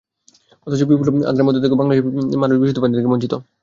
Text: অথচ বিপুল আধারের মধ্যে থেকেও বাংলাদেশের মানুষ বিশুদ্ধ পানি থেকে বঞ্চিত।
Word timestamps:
অথচ 0.67 0.81
বিপুল 0.83 1.07
আধারের 1.21 1.45
মধ্যে 1.47 1.61
থেকেও 1.63 1.79
বাংলাদেশের 1.79 2.05
মানুষ 2.41 2.55
বিশুদ্ধ 2.57 2.79
পানি 2.81 2.93
থেকে 2.95 3.11
বঞ্চিত। 3.11 3.33